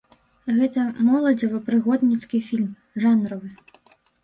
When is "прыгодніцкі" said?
1.67-2.43